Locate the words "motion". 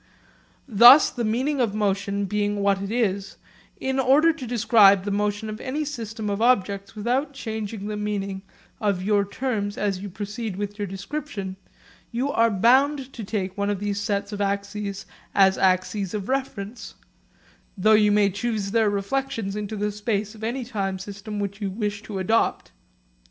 1.75-2.25, 5.11-5.47